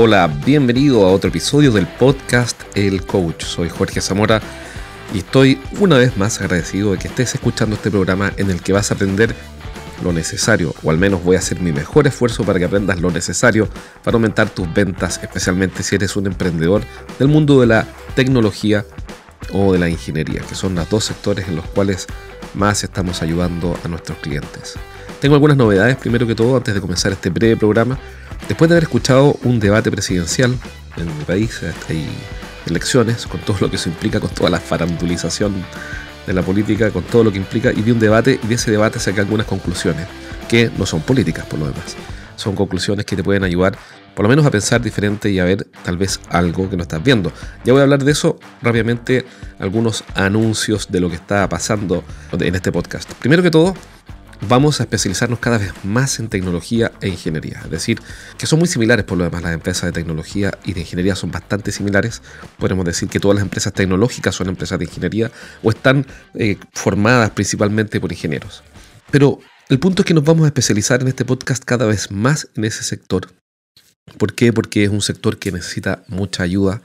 Hola, 0.00 0.28
bienvenido 0.46 1.04
a 1.04 1.12
otro 1.12 1.28
episodio 1.28 1.72
del 1.72 1.88
podcast 1.88 2.62
El 2.76 3.04
Coach. 3.04 3.42
Soy 3.42 3.68
Jorge 3.68 4.00
Zamora 4.00 4.40
y 5.12 5.18
estoy 5.18 5.60
una 5.80 5.98
vez 5.98 6.16
más 6.16 6.40
agradecido 6.40 6.92
de 6.92 6.98
que 6.98 7.08
estés 7.08 7.34
escuchando 7.34 7.74
este 7.74 7.90
programa 7.90 8.32
en 8.36 8.48
el 8.50 8.62
que 8.62 8.72
vas 8.72 8.92
a 8.92 8.94
aprender 8.94 9.34
lo 10.04 10.12
necesario, 10.12 10.72
o 10.84 10.90
al 10.92 10.98
menos 10.98 11.24
voy 11.24 11.34
a 11.34 11.40
hacer 11.40 11.60
mi 11.60 11.72
mejor 11.72 12.06
esfuerzo 12.06 12.44
para 12.44 12.60
que 12.60 12.66
aprendas 12.66 13.00
lo 13.00 13.10
necesario 13.10 13.68
para 14.04 14.14
aumentar 14.14 14.48
tus 14.48 14.72
ventas, 14.72 15.18
especialmente 15.20 15.82
si 15.82 15.96
eres 15.96 16.14
un 16.14 16.28
emprendedor 16.28 16.82
del 17.18 17.26
mundo 17.26 17.60
de 17.60 17.66
la 17.66 17.84
tecnología 18.14 18.84
o 19.52 19.72
de 19.72 19.78
la 19.78 19.88
ingeniería, 19.88 20.40
que 20.40 20.54
son 20.54 20.74
los 20.74 20.88
dos 20.88 21.04
sectores 21.04 21.48
en 21.48 21.56
los 21.56 21.66
cuales 21.66 22.06
más 22.54 22.84
estamos 22.84 23.22
ayudando 23.22 23.78
a 23.84 23.88
nuestros 23.88 24.18
clientes. 24.18 24.74
Tengo 25.20 25.34
algunas 25.34 25.56
novedades, 25.56 25.96
primero 25.96 26.26
que 26.26 26.34
todo, 26.34 26.56
antes 26.56 26.74
de 26.74 26.80
comenzar 26.80 27.12
este 27.12 27.30
breve 27.30 27.56
programa. 27.56 27.98
Después 28.46 28.68
de 28.68 28.74
haber 28.74 28.84
escuchado 28.84 29.36
un 29.42 29.58
debate 29.58 29.90
presidencial 29.90 30.56
en 30.96 31.18
mi 31.18 31.24
país, 31.24 31.60
hay 31.88 32.08
elecciones, 32.66 33.26
con 33.26 33.40
todo 33.40 33.56
lo 33.60 33.70
que 33.70 33.76
eso 33.76 33.88
implica, 33.88 34.20
con 34.20 34.30
toda 34.30 34.50
la 34.50 34.60
farandulización 34.60 35.54
de 36.26 36.32
la 36.32 36.42
política, 36.42 36.90
con 36.90 37.02
todo 37.02 37.24
lo 37.24 37.32
que 37.32 37.38
implica, 37.38 37.72
y 37.72 37.82
vi 37.82 37.90
un 37.90 37.98
debate 37.98 38.38
y 38.42 38.46
de 38.46 38.54
ese 38.54 38.70
debate 38.70 39.00
saqué 39.00 39.20
algunas 39.20 39.46
conclusiones, 39.46 40.06
que 40.48 40.70
no 40.78 40.86
son 40.86 41.00
políticas 41.00 41.46
por 41.46 41.58
lo 41.58 41.66
demás. 41.66 41.96
Son 42.36 42.54
conclusiones 42.54 43.04
que 43.04 43.16
te 43.16 43.24
pueden 43.24 43.42
ayudar 43.42 43.76
por 44.18 44.24
lo 44.24 44.30
menos 44.30 44.46
a 44.46 44.50
pensar 44.50 44.82
diferente 44.82 45.30
y 45.30 45.38
a 45.38 45.44
ver 45.44 45.68
tal 45.84 45.96
vez 45.96 46.18
algo 46.30 46.68
que 46.68 46.76
no 46.76 46.82
estás 46.82 47.00
viendo. 47.04 47.32
Ya 47.64 47.72
voy 47.72 47.78
a 47.78 47.82
hablar 47.84 48.02
de 48.02 48.10
eso 48.10 48.36
rápidamente, 48.60 49.24
algunos 49.60 50.02
anuncios 50.16 50.88
de 50.90 50.98
lo 50.98 51.08
que 51.08 51.14
está 51.14 51.48
pasando 51.48 52.02
en 52.32 52.52
este 52.56 52.72
podcast. 52.72 53.08
Primero 53.20 53.44
que 53.44 53.52
todo, 53.52 53.74
vamos 54.48 54.80
a 54.80 54.82
especializarnos 54.82 55.38
cada 55.38 55.58
vez 55.58 55.72
más 55.84 56.18
en 56.18 56.26
tecnología 56.26 56.90
e 57.00 57.06
ingeniería. 57.10 57.60
Es 57.62 57.70
decir, 57.70 58.00
que 58.36 58.46
son 58.46 58.58
muy 58.58 58.66
similares 58.66 59.04
por 59.04 59.18
lo 59.18 59.22
demás. 59.22 59.40
Las 59.40 59.54
empresas 59.54 59.84
de 59.84 59.92
tecnología 59.92 60.50
y 60.64 60.72
de 60.72 60.80
ingeniería 60.80 61.14
son 61.14 61.30
bastante 61.30 61.70
similares. 61.70 62.20
Podemos 62.58 62.84
decir 62.84 63.08
que 63.08 63.20
todas 63.20 63.36
las 63.36 63.44
empresas 63.44 63.72
tecnológicas 63.72 64.34
son 64.34 64.48
empresas 64.48 64.80
de 64.80 64.86
ingeniería 64.86 65.30
o 65.62 65.70
están 65.70 66.04
eh, 66.34 66.56
formadas 66.72 67.30
principalmente 67.30 68.00
por 68.00 68.10
ingenieros. 68.10 68.64
Pero 69.12 69.38
el 69.68 69.78
punto 69.78 70.02
es 70.02 70.06
que 70.06 70.14
nos 70.14 70.24
vamos 70.24 70.42
a 70.42 70.48
especializar 70.48 71.02
en 71.02 71.06
este 71.06 71.24
podcast 71.24 71.62
cada 71.62 71.86
vez 71.86 72.10
más 72.10 72.48
en 72.56 72.64
ese 72.64 72.82
sector. 72.82 73.28
¿Por 74.16 74.34
qué? 74.34 74.52
Porque 74.52 74.84
es 74.84 74.90
un 74.90 75.02
sector 75.02 75.38
que 75.38 75.52
necesita 75.52 76.02
mucha 76.08 76.42
ayuda 76.42 76.82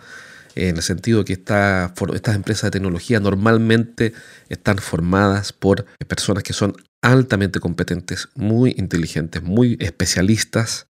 en 0.55 0.77
el 0.77 0.83
sentido 0.83 1.25
que 1.25 1.33
estas 1.33 2.35
empresas 2.35 2.63
de 2.63 2.71
tecnología 2.71 3.19
normalmente 3.19 4.13
están 4.49 4.77
formadas 4.77 5.51
por 5.51 5.85
personas 6.07 6.43
que 6.43 6.53
son 6.53 6.75
altamente 7.01 7.59
competentes, 7.59 8.29
muy 8.35 8.75
inteligentes, 8.77 9.41
muy 9.41 9.77
especialistas 9.79 10.87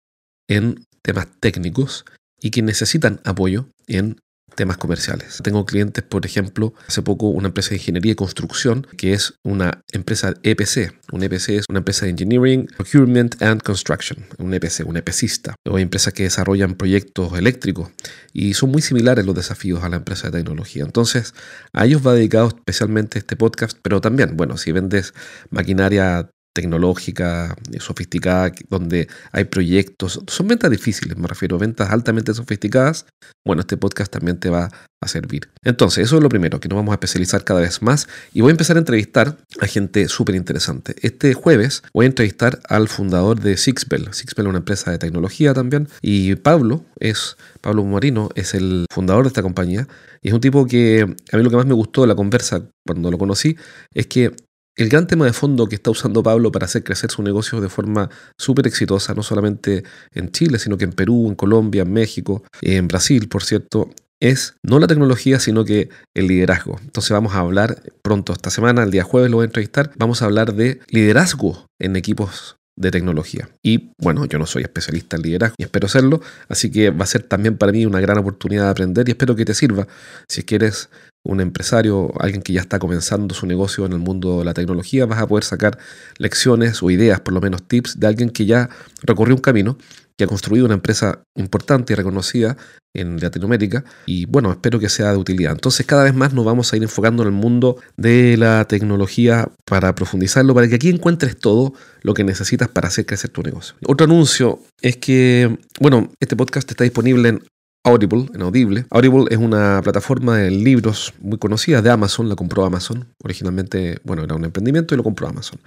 en 0.48 0.86
temas 1.02 1.28
técnicos 1.40 2.06
y 2.42 2.52
que 2.52 2.62
necesitan 2.62 3.22
apoyo 3.24 3.70
en 3.88 4.20
temas 4.56 4.78
comerciales. 4.78 5.40
Tengo 5.44 5.66
clientes, 5.66 6.04
por 6.04 6.26
ejemplo, 6.26 6.74
hace 6.88 7.02
poco 7.02 7.28
una 7.28 7.48
empresa 7.48 7.72
de 7.72 7.78
ingeniería 7.78 8.14
y 8.14 8.16
construcción 8.16 8.88
que 8.98 9.14
es 9.14 9.34
una 9.44 9.84
empresa 9.92 10.34
EPC. 10.44 10.94
Un 11.12 11.24
EPC 11.24 11.50
es 11.50 11.66
una 11.70 11.80
empresa 11.80 12.06
de 12.06 12.12
Engineering, 12.12 12.68
Procurement 12.78 13.42
and 13.42 13.62
Construction. 13.62 14.26
Un 14.38 14.54
EPC, 14.54 14.86
un 14.86 14.98
EPCista. 14.98 15.56
O 15.66 15.78
hay 15.78 15.84
empresas 15.84 16.14
que 16.14 16.24
desarrollan 16.24 16.76
proyectos 16.76 17.38
eléctricos 17.38 17.90
y 18.34 18.54
son 18.54 18.72
muy 18.72 18.82
similares 18.82 19.26
los 19.26 19.36
desafíos 19.36 19.84
a 19.84 19.90
la 19.90 19.98
empresa 19.98 20.30
de 20.30 20.40
tecnología. 20.40 20.84
Entonces, 20.84 21.34
a 21.74 21.86
ellos 21.86 22.06
va 22.06 22.14
dedicado 22.14 22.48
especialmente 22.48 23.20
este 23.20 23.36
podcast, 23.36 23.78
pero 23.82 24.02
también, 24.02 24.36
bueno, 24.36 24.58
si 24.58 24.72
vendes 24.72 25.14
maquinaria 25.50 26.30
tecnológica, 26.54 27.56
eh, 27.72 27.80
sofisticada, 27.80 28.52
donde 28.70 29.08
hay 29.32 29.46
proyectos. 29.46 30.22
Son 30.28 30.48
ventas 30.48 30.72
difíciles, 30.72 31.18
me 31.18 31.28
refiero, 31.28 31.58
ventas 31.58 31.90
altamente 31.90 32.34
sofisticadas. 32.34 33.06
Bueno, 33.46 33.62
este 33.62 33.76
podcast 33.76 34.12
también 34.12 34.40
te 34.40 34.50
va 34.50 34.70
a 35.02 35.08
servir. 35.08 35.50
Entonces, 35.64 36.06
eso 36.06 36.18
es 36.18 36.24
lo 36.24 36.30
primero, 36.30 36.60
que 36.60 36.70
nos 36.70 36.78
vamos 36.78 36.92
a 36.94 36.96
especializar 36.96 37.44
cada 37.44 37.60
vez 37.60 37.82
más 37.82 38.08
y 38.34 38.42
voy 38.42 38.50
a 38.50 38.52
empezar 38.52 38.78
a 38.78 38.80
entrevistar 38.80 39.38
a 39.60 39.68
gente 39.68 40.08
súper 40.08 40.36
interesante. 40.36 40.96
Este 41.02 41.34
jueves 41.34 41.84
voy 41.94 42.06
a 42.06 42.10
entrevistar 42.10 42.62
al 42.70 42.88
fundador 42.88 43.42
de 43.42 43.58
Sixbell. 43.58 44.14
Sixbell 44.14 44.46
es 44.46 44.50
una 44.50 44.60
empresa 44.60 44.92
de 44.92 45.00
tecnología 45.00 45.54
también 45.54 45.90
y 46.02 46.36
Pablo 46.36 46.86
es, 47.00 47.36
Pablo 47.62 47.84
Marino 47.84 48.30
es 48.36 48.54
el 48.54 48.86
fundador 48.90 49.24
de 49.24 49.30
esta 49.30 49.42
compañía 49.42 49.88
y 50.22 50.30
es 50.30 50.34
un 50.34 50.42
tipo 50.42 50.66
que 50.66 51.02
a 51.02 51.38
mí 51.38 51.44
lo 51.44 51.50
que 51.50 51.58
más 51.58 51.66
me 51.66 51.74
gustó 51.74 52.02
de 52.02 52.08
la 52.08 52.16
conversa 52.16 52.64
cuando 52.86 53.12
lo 53.12 53.18
conocí 53.18 53.58
es 53.94 54.08
que 54.08 54.34
el 54.76 54.90
gran 54.90 55.08
tema 55.08 55.26
de 55.26 55.34
fondo 55.34 55.68
que 55.68 55.76
está 55.76 55.92
usando 55.92 56.24
Pablo 56.24 56.52
para 56.52 56.66
hacer 56.66 56.84
crecer 56.84 57.12
su 57.12 57.22
negocio 57.22 57.62
de 57.62 57.70
forma 57.70 58.10
súper 58.38 58.68
exitosa, 58.68 59.14
no 59.14 59.24
solamente 59.24 59.84
en 60.14 60.32
Chile, 60.32 60.60
sino 60.60 60.78
que 60.78 60.86
en 60.86 60.94
Perú, 60.94 61.28
en 61.28 61.36
Colombia, 61.36 61.84
en 61.84 61.94
México, 61.94 62.44
en 62.62 62.88
Brasil, 62.88 63.28
por 63.30 63.44
cierto, 63.44 63.90
es 64.20 64.56
no 64.64 64.80
la 64.80 64.88
tecnología, 64.88 65.40
sino 65.40 65.66
que 65.66 65.90
el 66.14 66.28
liderazgo. 66.28 66.80
Entonces 66.82 67.12
vamos 67.12 67.36
a 67.36 67.40
hablar 67.40 67.84
pronto 68.02 68.34
esta 68.34 68.50
semana, 68.50 68.84
el 68.84 68.92
día 68.92 69.04
jueves 69.04 69.30
lo 69.30 69.38
voy 69.38 69.44
a 69.44 69.48
entrevistar, 69.48 69.92
vamos 69.98 70.22
a 70.22 70.26
hablar 70.26 70.54
de 70.54 70.80
liderazgo 70.88 71.68
en 71.80 71.96
equipos 71.96 72.58
de 72.76 72.90
tecnología. 72.90 73.50
Y 73.62 73.92
bueno, 74.00 74.26
yo 74.26 74.40
no 74.40 74.46
soy 74.46 74.64
especialista 74.64 75.18
en 75.18 75.24
liderazgo 75.24 75.56
y 75.58 75.64
espero 75.64 75.88
serlo, 75.88 76.22
así 76.48 76.72
que 76.72 76.90
va 76.90 77.04
a 77.04 77.08
ser 77.08 77.24
también 77.24 77.58
para 77.58 77.72
mí 77.72 77.86
una 77.86 78.00
gran 78.00 78.18
oportunidad 78.18 78.64
de 78.64 78.70
aprender 78.70 79.08
y 79.08 79.12
espero 79.12 79.36
que 79.36 79.46
te 79.46 79.54
sirva 79.54 79.88
si 80.28 80.44
quieres 80.44 80.90
un 81.26 81.40
empresario, 81.40 82.12
alguien 82.20 82.42
que 82.42 82.54
ya 82.54 82.62
está 82.62 82.80
comenzando 82.80 83.34
su 83.34 83.48
negocio 83.48 83.86
en 83.86 83.94
el 83.94 84.00
mundo 84.00 84.40
de 84.40 84.46
la 84.46 84.54
tecnología, 84.54 85.06
vas 85.06 85.20
a 85.20 85.28
poder 85.28 85.44
sacar 85.44 85.78
lecciones 86.18 86.84
o 86.84 86.92
ideas, 86.92 87.22
por 87.22 87.34
lo 87.34 87.42
menos 87.42 87.64
tips, 87.64 88.00
de 88.00 88.08
alguien 88.08 88.30
que 88.30 88.46
ya 88.46 88.70
recorrió 89.04 89.36
un 89.36 89.42
camino, 89.42 89.78
que 90.18 90.26
ha 90.26 90.28
construido 90.28 90.66
una 90.66 90.76
empresa 90.76 91.24
importante 91.36 91.94
y 91.94 91.96
reconocida 91.96 92.58
en 92.94 93.20
Latinoamérica 93.20 93.84
y 94.06 94.26
bueno, 94.26 94.52
espero 94.52 94.80
que 94.80 94.90
sea 94.90 95.12
de 95.12 95.18
utilidad. 95.18 95.54
Entonces 95.54 95.86
cada 95.86 96.04
vez 96.04 96.14
más 96.14 96.34
nos 96.34 96.46
vamos 96.46 96.72
a 96.72 96.78
ir 96.78 96.84
enfocando 96.84 97.24
en 97.24 97.30
el 97.30 97.34
mundo 97.34 97.78
de 97.98 98.38
la 98.38 98.66
tecnología 98.66 99.50
para 99.66 99.96
profundizarlo, 99.96 100.54
para 100.54 100.68
que 100.68 100.76
aquí 100.76 100.90
encuentres 100.90 101.38
todo 101.40 101.74
lo 102.04 102.14
que 102.14 102.24
necesitas 102.24 102.68
para 102.68 102.90
hacer 102.90 103.06
crecer 103.06 103.32
tu 103.32 103.42
negocio. 103.42 103.76
Otro 103.88 104.06
anuncio 104.06 104.60
es 104.82 104.98
que, 104.98 105.58
bueno, 105.80 106.12
este 106.20 106.36
podcast 106.36 106.70
está 106.70 106.84
disponible 106.84 107.30
en 107.30 107.44
Audible, 107.86 108.30
en 108.34 108.42
Audible. 108.42 108.86
Audible 108.92 109.26
es 109.30 109.38
una 109.38 109.82
plataforma 109.82 110.38
de 110.38 110.52
libros 110.52 111.14
muy 111.20 111.38
conocida 111.38 111.82
de 111.82 111.90
Amazon, 111.90 112.30
la 112.30 112.36
compró 112.36 112.64
Amazon. 112.64 113.14
Originalmente, 113.22 114.00
bueno, 114.06 114.24
era 114.24 114.36
un 114.36 114.46
emprendimiento 114.46 114.94
y 114.94 114.98
lo 114.98 115.04
compró 115.04 115.28
Amazon. 115.28 115.60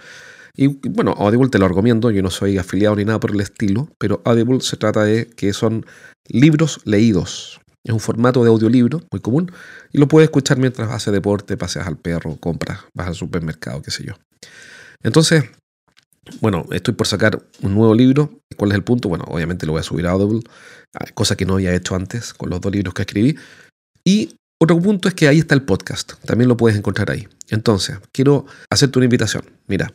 Y 0.56 0.68
bueno, 0.88 1.12
Audible 1.18 1.50
te 1.50 1.58
lo 1.58 1.68
recomiendo, 1.68 2.10
yo 2.10 2.22
no 2.22 2.30
soy 2.30 2.56
afiliado 2.56 2.96
ni 2.96 3.04
nada 3.04 3.20
por 3.20 3.32
el 3.32 3.40
estilo, 3.42 3.90
pero 3.98 4.22
Audible 4.24 4.62
se 4.62 4.78
trata 4.78 5.04
de 5.04 5.26
que 5.28 5.52
son 5.52 5.84
libros 6.28 6.80
leídos. 6.84 7.60
Es 7.84 7.92
un 7.92 8.00
formato 8.00 8.42
de 8.42 8.48
audiolibro 8.48 9.02
muy 9.12 9.20
común 9.20 9.52
y 9.92 9.98
lo 9.98 10.08
puedes 10.08 10.28
escuchar 10.28 10.58
mientras 10.58 10.90
haces 10.90 11.12
deporte, 11.12 11.58
paseas 11.58 11.86
al 11.86 11.98
perro, 11.98 12.36
compras, 12.36 12.80
vas 12.94 13.08
al 13.08 13.14
supermercado, 13.14 13.82
qué 13.82 13.90
sé 13.90 14.04
yo. 14.04 14.14
Entonces, 15.02 15.44
bueno, 16.40 16.64
estoy 16.70 16.94
por 16.94 17.06
sacar 17.06 17.42
un 17.62 17.74
nuevo 17.74 17.94
libro. 17.94 18.40
¿Cuál 18.56 18.72
es 18.72 18.76
el 18.76 18.84
punto? 18.84 19.08
Bueno, 19.08 19.24
obviamente 19.28 19.66
lo 19.66 19.72
voy 19.72 19.80
a 19.80 19.84
subir 19.84 20.06
a 20.06 20.10
Audible, 20.10 20.42
cosa 21.14 21.36
que 21.36 21.46
no 21.46 21.54
había 21.54 21.74
hecho 21.74 21.94
antes 21.94 22.34
con 22.34 22.50
los 22.50 22.60
dos 22.60 22.72
libros 22.72 22.94
que 22.94 23.02
escribí. 23.02 23.36
Y 24.04 24.36
otro 24.60 24.80
punto 24.80 25.08
es 25.08 25.14
que 25.14 25.28
ahí 25.28 25.38
está 25.38 25.54
el 25.54 25.62
podcast. 25.62 26.14
También 26.24 26.48
lo 26.48 26.56
puedes 26.56 26.78
encontrar 26.78 27.10
ahí. 27.10 27.28
Entonces, 27.50 27.98
quiero 28.12 28.46
hacerte 28.70 28.98
una 28.98 29.04
invitación. 29.04 29.44
Mira, 29.66 29.92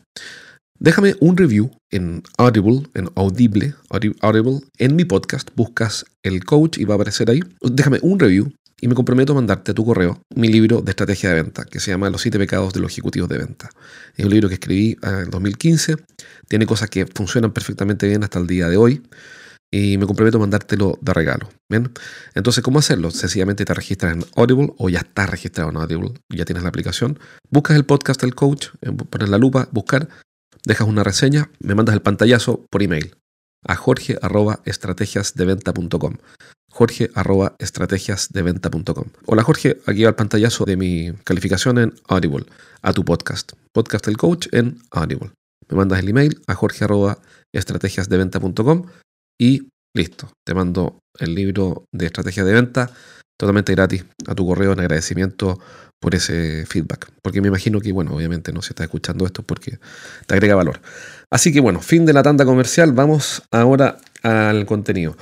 déjame 0.79 1.15
un 1.19 1.35
review 1.35 1.71
en 1.89 2.21
Audible, 2.37 2.83
en 2.93 3.09
Audible, 3.15 3.73
Audible, 4.21 4.59
en 4.77 4.95
mi 4.95 5.05
podcast. 5.05 5.49
Buscas 5.55 6.05
el 6.23 6.45
coach 6.45 6.77
y 6.77 6.85
va 6.85 6.93
a 6.93 6.95
aparecer 6.95 7.29
ahí. 7.29 7.39
Déjame 7.61 7.99
un 8.01 8.19
review 8.19 8.51
y 8.81 8.87
me 8.87 8.95
comprometo 8.95 9.33
a 9.33 9.35
mandarte 9.35 9.71
a 9.71 9.73
tu 9.75 9.85
correo 9.85 10.23
mi 10.35 10.47
libro 10.47 10.81
de 10.81 10.89
estrategia 10.89 11.29
de 11.29 11.35
venta, 11.35 11.65
que 11.65 11.79
se 11.79 11.91
llama 11.91 12.09
Los 12.09 12.23
siete 12.23 12.39
pecados 12.39 12.73
de 12.73 12.79
los 12.79 12.91
ejecutivos 12.91 13.29
de 13.29 13.37
venta. 13.37 13.69
Es 14.17 14.25
un 14.25 14.31
libro 14.31 14.49
que 14.49 14.55
escribí 14.55 14.97
en 15.03 15.29
2015, 15.29 15.97
tiene 16.47 16.65
cosas 16.65 16.89
que 16.89 17.05
funcionan 17.05 17.53
perfectamente 17.53 18.07
bien 18.07 18.23
hasta 18.23 18.39
el 18.39 18.47
día 18.47 18.67
de 18.67 18.77
hoy 18.77 19.03
y 19.69 19.99
me 19.99 20.07
comprometo 20.07 20.37
a 20.37 20.39
mandártelo 20.41 20.97
de 20.99 21.13
regalo. 21.13 21.47
¿bien? 21.69 21.91
Entonces, 22.33 22.63
¿cómo 22.63 22.79
hacerlo? 22.79 23.11
Sencillamente 23.11 23.65
te 23.65 23.73
registras 23.73 24.15
en 24.15 24.25
Audible 24.35 24.73
o 24.77 24.89
ya 24.89 24.97
estás 24.99 25.29
registrado 25.29 25.69
en 25.69 25.77
Audible, 25.77 26.13
ya 26.29 26.43
tienes 26.43 26.63
la 26.63 26.69
aplicación, 26.69 27.19
buscas 27.51 27.77
el 27.77 27.85
podcast 27.85 28.21
del 28.21 28.33
coach, 28.33 28.69
pones 29.11 29.29
la 29.29 29.37
lupa, 29.37 29.69
buscar, 29.71 30.09
dejas 30.65 30.87
una 30.87 31.03
reseña, 31.03 31.51
me 31.59 31.75
mandas 31.75 31.93
el 31.93 32.01
pantallazo 32.01 32.65
por 32.71 32.81
email 32.81 33.15
a 33.63 33.75
jorge.estrategiasdeventa.com 33.75 36.15
jorge 36.71 37.11
arroba 37.13 37.55
estrategiasdeventa.com. 37.59 39.05
Hola 39.25 39.43
Jorge, 39.43 39.77
aquí 39.85 40.03
va 40.03 40.09
el 40.09 40.15
pantallazo 40.15 40.65
de 40.65 40.77
mi 40.77 41.11
calificación 41.23 41.77
en 41.77 41.93
Audible, 42.07 42.45
a 42.81 42.93
tu 42.93 43.05
podcast, 43.05 43.51
podcast 43.73 44.05
del 44.05 44.17
coach 44.17 44.47
en 44.51 44.79
Audible. 44.91 45.31
Me 45.69 45.77
mandas 45.77 45.99
el 45.99 46.09
email 46.09 46.41
a 46.47 46.55
jorge 46.55 46.85
arroba 46.85 47.19
estrategiasdeventa.com 47.53 48.85
y 49.39 49.67
listo, 49.95 50.31
te 50.45 50.53
mando 50.53 50.99
el 51.19 51.35
libro 51.35 51.85
de 51.93 52.05
estrategia 52.07 52.43
de 52.43 52.53
venta 52.53 52.89
totalmente 53.37 53.73
gratis 53.73 54.05
a 54.27 54.35
tu 54.35 54.45
correo 54.45 54.71
en 54.73 54.79
agradecimiento 54.79 55.59
por 55.99 56.15
ese 56.15 56.65
feedback. 56.67 57.09
Porque 57.23 57.41
me 57.41 57.47
imagino 57.47 57.79
que, 57.79 57.91
bueno, 57.91 58.15
obviamente 58.15 58.53
no 58.53 58.61
se 58.61 58.69
está 58.69 58.83
escuchando 58.83 59.25
esto 59.25 59.43
porque 59.43 59.79
te 60.27 60.33
agrega 60.33 60.55
valor. 60.55 60.79
Así 61.31 61.51
que 61.51 61.59
bueno, 61.59 61.81
fin 61.81 62.05
de 62.05 62.13
la 62.13 62.23
tanda 62.23 62.45
comercial. 62.45 62.91
Vamos 62.93 63.43
ahora 63.51 63.97
al 64.21 64.65
contenido. 64.65 65.17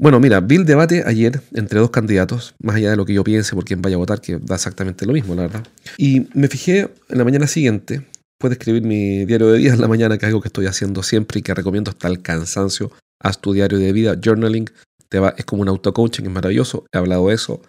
Bueno, 0.00 0.18
mira, 0.18 0.40
vi 0.40 0.56
el 0.56 0.64
debate 0.64 1.02
ayer 1.04 1.42
entre 1.52 1.78
dos 1.78 1.90
candidatos, 1.90 2.54
más 2.58 2.76
allá 2.76 2.88
de 2.88 2.96
lo 2.96 3.04
que 3.04 3.12
yo 3.12 3.22
piense 3.22 3.54
por 3.54 3.66
quién 3.66 3.82
vaya 3.82 3.96
a 3.96 3.98
votar, 3.98 4.22
que 4.22 4.38
da 4.38 4.54
exactamente 4.54 5.04
lo 5.04 5.12
mismo, 5.12 5.34
la 5.34 5.42
verdad. 5.42 5.66
Y 5.98 6.26
me 6.32 6.48
fijé 6.48 6.88
en 7.10 7.18
la 7.18 7.22
mañana 7.22 7.46
siguiente, 7.46 8.06
puedes 8.38 8.56
escribir 8.56 8.82
mi 8.82 9.26
diario 9.26 9.48
de 9.48 9.58
vida 9.58 9.74
en 9.74 9.80
la 9.82 9.88
mañana, 9.88 10.16
que 10.16 10.24
es 10.24 10.28
algo 10.28 10.40
que 10.40 10.48
estoy 10.48 10.64
haciendo 10.64 11.02
siempre 11.02 11.40
y 11.40 11.42
que 11.42 11.52
recomiendo 11.52 11.90
hasta 11.90 12.08
el 12.08 12.22
cansancio. 12.22 12.90
Haz 13.22 13.42
tu 13.42 13.52
diario 13.52 13.76
de 13.76 13.92
vida, 13.92 14.18
journaling, 14.18 14.70
te 15.10 15.18
va, 15.18 15.34
es 15.36 15.44
como 15.44 15.60
un 15.60 15.68
auto-coaching, 15.68 16.24
es 16.24 16.30
maravilloso. 16.30 16.86
He 16.94 16.96
hablado 16.96 17.28
de 17.28 17.34
eso. 17.34 17.60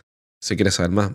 Si 0.41 0.55
quieres 0.55 0.75
saber 0.75 0.91
más, 0.91 1.11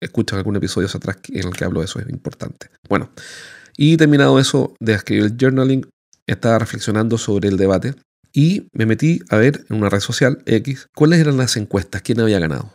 escucha 0.00 0.36
algún 0.36 0.56
episodio 0.56 0.88
atrás 0.88 1.18
en 1.28 1.46
el 1.46 1.52
que 1.52 1.66
hablo 1.66 1.80
de 1.80 1.84
eso, 1.84 2.00
es 2.00 2.08
importante. 2.08 2.68
Bueno, 2.88 3.10
y 3.76 3.98
terminado 3.98 4.38
eso 4.38 4.74
de 4.80 4.94
escribir 4.94 5.24
el 5.24 5.36
journaling, 5.38 5.86
estaba 6.26 6.60
reflexionando 6.60 7.18
sobre 7.18 7.50
el 7.50 7.58
debate 7.58 7.94
y 8.34 8.68
me 8.72 8.84
metí 8.84 9.20
a 9.30 9.36
ver 9.36 9.64
en 9.70 9.76
una 9.76 9.88
red 9.88 10.00
social 10.00 10.42
X 10.44 10.88
cuáles 10.94 11.20
eran 11.20 11.36
las 11.38 11.56
encuestas, 11.56 12.02
quién 12.02 12.20
había 12.20 12.40
ganado. 12.40 12.74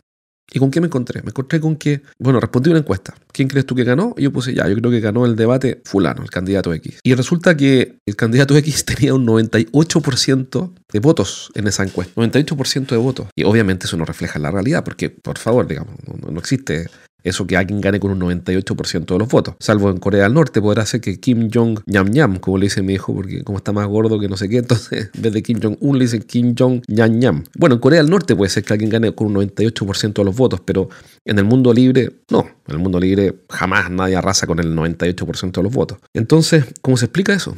¿Y 0.52 0.58
con 0.58 0.70
qué 0.70 0.80
me 0.80 0.88
encontré? 0.88 1.22
Me 1.22 1.28
encontré 1.28 1.60
con 1.60 1.76
que, 1.76 2.02
bueno, 2.18 2.40
respondí 2.40 2.70
una 2.70 2.80
encuesta. 2.80 3.14
¿Quién 3.32 3.46
crees 3.46 3.66
tú 3.66 3.76
que 3.76 3.84
ganó? 3.84 4.14
Y 4.16 4.22
yo 4.22 4.32
puse, 4.32 4.52
ya, 4.52 4.68
yo 4.68 4.74
creo 4.74 4.90
que 4.90 4.98
ganó 4.98 5.24
el 5.24 5.36
debate 5.36 5.80
fulano, 5.84 6.22
el 6.22 6.30
candidato 6.30 6.74
X. 6.74 6.98
Y 7.04 7.14
resulta 7.14 7.56
que 7.56 7.98
el 8.04 8.16
candidato 8.16 8.56
X 8.56 8.84
tenía 8.84 9.14
un 9.14 9.26
98% 9.26 10.72
de 10.92 10.98
votos 10.98 11.52
en 11.54 11.68
esa 11.68 11.84
encuesta. 11.84 12.20
98% 12.20 12.88
de 12.88 12.96
votos. 12.96 13.28
Y 13.36 13.44
obviamente 13.44 13.86
eso 13.86 13.96
no 13.96 14.04
refleja 14.04 14.40
la 14.40 14.50
realidad, 14.50 14.82
porque, 14.82 15.10
por 15.10 15.38
favor, 15.38 15.68
digamos, 15.68 15.94
no, 16.04 16.30
no 16.32 16.40
existe 16.40 16.88
eso 17.22 17.46
que 17.46 17.56
alguien 17.56 17.80
gane 17.80 18.00
con 18.00 18.10
un 18.10 18.20
98% 18.20 19.06
de 19.06 19.18
los 19.18 19.28
votos. 19.28 19.54
Salvo 19.60 19.90
en 19.90 19.98
Corea 19.98 20.24
del 20.24 20.34
Norte, 20.34 20.60
podrá 20.60 20.84
ser 20.86 21.00
que 21.00 21.18
Kim 21.20 21.50
Jong 21.52 21.80
Ñam 21.86 22.08
Ñam, 22.08 22.38
como 22.38 22.58
le 22.58 22.66
dice 22.66 22.82
mi 22.82 22.94
hijo, 22.94 23.14
porque 23.14 23.42
como 23.44 23.58
está 23.58 23.72
más 23.72 23.86
gordo 23.86 24.18
que 24.18 24.28
no 24.28 24.36
sé 24.36 24.48
qué, 24.48 24.58
entonces 24.58 25.10
en 25.14 25.22
vez 25.22 25.32
de 25.32 25.42
Kim 25.42 25.60
Jong-un 25.62 25.98
le 25.98 26.04
dicen 26.04 26.22
Kim 26.22 26.54
Jong 26.58 26.82
Ñam 26.88 27.18
Ñam. 27.18 27.44
Bueno, 27.56 27.76
en 27.76 27.80
Corea 27.80 28.02
del 28.02 28.10
Norte 28.10 28.36
puede 28.36 28.50
ser 28.50 28.64
que 28.64 28.72
alguien 28.72 28.90
gane 28.90 29.12
con 29.12 29.28
un 29.28 29.34
98% 29.34 30.12
de 30.12 30.24
los 30.24 30.36
votos, 30.36 30.60
pero 30.64 30.88
en 31.24 31.38
el 31.38 31.44
mundo 31.44 31.72
libre, 31.72 32.20
no. 32.30 32.40
En 32.66 32.74
el 32.74 32.78
mundo 32.78 33.00
libre 33.00 33.34
jamás 33.48 33.90
nadie 33.90 34.16
arrasa 34.16 34.46
con 34.46 34.58
el 34.58 34.74
98% 34.74 35.52
de 35.52 35.62
los 35.62 35.72
votos. 35.72 35.98
Entonces, 36.14 36.64
¿cómo 36.82 36.96
se 36.96 37.06
explica 37.06 37.34
eso? 37.34 37.56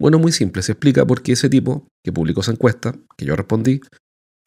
Bueno, 0.00 0.18
muy 0.18 0.32
simple, 0.32 0.62
se 0.62 0.72
explica 0.72 1.06
porque 1.06 1.32
ese 1.32 1.48
tipo 1.48 1.86
que 2.02 2.12
publicó 2.12 2.40
esa 2.40 2.52
encuesta, 2.52 2.94
que 3.16 3.24
yo 3.24 3.36
respondí, 3.36 3.80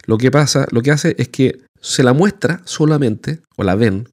lo 0.05 0.17
que 0.17 0.31
pasa, 0.31 0.67
lo 0.71 0.81
que 0.81 0.91
hace 0.91 1.15
es 1.17 1.29
que 1.29 1.59
se 1.81 2.03
la 2.03 2.13
muestra 2.13 2.61
solamente, 2.65 3.41
o 3.55 3.63
la 3.63 3.75
ven, 3.75 4.07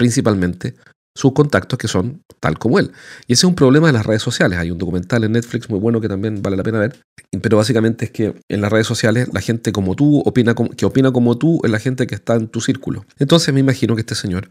principalmente 0.00 0.76
sus 1.14 1.34
contactos 1.34 1.78
que 1.78 1.86
son 1.86 2.22
tal 2.40 2.58
como 2.58 2.78
él. 2.78 2.90
Y 3.26 3.34
ese 3.34 3.40
es 3.40 3.44
un 3.44 3.54
problema 3.54 3.88
de 3.88 3.92
las 3.92 4.06
redes 4.06 4.22
sociales. 4.22 4.58
Hay 4.58 4.70
un 4.70 4.78
documental 4.78 5.24
en 5.24 5.32
Netflix 5.32 5.68
muy 5.68 5.78
bueno 5.78 6.00
que 6.00 6.08
también 6.08 6.40
vale 6.40 6.56
la 6.56 6.62
pena 6.62 6.78
ver, 6.78 6.98
pero 7.42 7.58
básicamente 7.58 8.06
es 8.06 8.10
que 8.10 8.34
en 8.48 8.60
las 8.62 8.72
redes 8.72 8.86
sociales 8.86 9.28
la 9.30 9.42
gente 9.42 9.72
como 9.72 9.94
tú, 9.94 10.20
opina 10.20 10.54
que 10.54 10.86
opina 10.86 11.12
como 11.12 11.36
tú, 11.36 11.60
es 11.64 11.70
la 11.70 11.78
gente 11.78 12.06
que 12.06 12.14
está 12.14 12.36
en 12.36 12.48
tu 12.48 12.62
círculo. 12.62 13.04
Entonces 13.18 13.52
me 13.52 13.60
imagino 13.60 13.94
que 13.94 14.00
este 14.00 14.14
señor, 14.14 14.48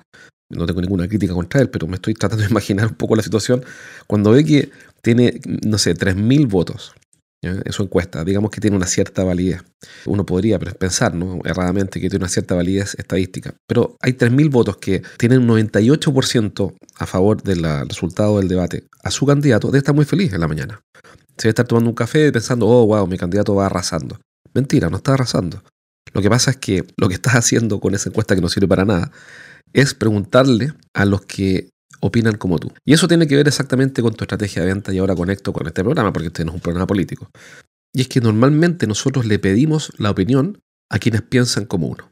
no 0.51 0.67
tengo 0.67 0.81
ninguna 0.81 1.07
crítica 1.07 1.33
contra 1.33 1.61
él, 1.61 1.71
pero 1.71 1.87
me 1.87 1.95
estoy 1.95 2.13
tratando 2.13 2.43
de 2.43 2.49
imaginar 2.51 2.89
un 2.89 2.95
poco 2.95 3.15
la 3.15 3.23
situación, 3.23 3.65
cuando 4.05 4.29
ve 4.29 4.45
que 4.45 4.69
tiene, 5.01 5.41
no 5.65 5.79
sé, 5.79 5.95
3.000 5.95 6.47
votos 6.47 6.93
en 7.41 7.71
su 7.71 7.83
encuesta, 7.83 8.23
digamos 8.23 8.51
que 8.51 8.59
tiene 8.59 8.75
una 8.75 8.85
cierta 8.85 9.23
validez. 9.23 9.63
Uno 10.05 10.25
podría 10.25 10.59
pensar, 10.59 11.13
¿no? 11.13 11.39
erradamente, 11.45 12.01
que 12.01 12.09
tiene 12.09 12.23
una 12.23 12.29
cierta 12.29 12.55
validez 12.55 12.95
estadística, 12.99 13.53
pero 13.67 13.95
hay 14.01 14.13
3.000 14.13 14.49
votos 14.49 14.77
que 14.77 15.01
tienen 15.17 15.49
un 15.49 15.57
98% 15.57 16.75
a 16.95 17.05
favor 17.05 17.41
del 17.41 17.63
resultado 17.87 18.39
del 18.39 18.47
debate 18.47 18.87
a 19.03 19.11
su 19.11 19.25
candidato, 19.25 19.67
debe 19.67 19.79
estar 19.79 19.95
muy 19.95 20.05
feliz 20.05 20.33
en 20.33 20.41
la 20.41 20.47
mañana. 20.47 20.81
Se 21.37 21.43
debe 21.43 21.49
estar 21.49 21.67
tomando 21.67 21.89
un 21.89 21.95
café 21.95 22.31
pensando, 22.31 22.67
oh, 22.67 22.85
wow, 22.85 23.07
mi 23.07 23.17
candidato 23.17 23.55
va 23.55 23.67
arrasando. 23.67 24.19
Mentira, 24.53 24.89
no 24.89 24.97
está 24.97 25.13
arrasando. 25.13 25.63
Lo 26.13 26.21
que 26.21 26.29
pasa 26.29 26.51
es 26.51 26.57
que 26.57 26.83
lo 26.97 27.07
que 27.07 27.13
estás 27.13 27.35
haciendo 27.35 27.79
con 27.79 27.95
esa 27.95 28.09
encuesta 28.09 28.35
que 28.35 28.41
no 28.41 28.49
sirve 28.49 28.67
para 28.67 28.83
nada 28.83 29.11
es 29.73 29.93
preguntarle 29.93 30.73
a 30.93 31.05
los 31.05 31.21
que 31.21 31.69
opinan 31.99 32.37
como 32.37 32.59
tú. 32.59 32.71
Y 32.85 32.93
eso 32.93 33.07
tiene 33.07 33.27
que 33.27 33.35
ver 33.35 33.47
exactamente 33.47 34.01
con 34.01 34.13
tu 34.13 34.23
estrategia 34.23 34.61
de 34.61 34.73
venta 34.73 34.93
y 34.93 34.99
ahora 34.99 35.15
conecto 35.15 35.53
con 35.53 35.67
este 35.67 35.83
programa, 35.83 36.13
porque 36.13 36.27
este 36.27 36.45
no 36.45 36.51
es 36.51 36.55
un 36.55 36.61
programa 36.61 36.87
político. 36.87 37.29
Y 37.93 38.01
es 38.01 38.07
que 38.07 38.21
normalmente 38.21 38.87
nosotros 38.87 39.25
le 39.25 39.39
pedimos 39.39 39.91
la 39.97 40.11
opinión 40.11 40.61
a 40.91 40.99
quienes 40.99 41.21
piensan 41.21 41.65
como 41.65 41.87
uno. 41.87 42.11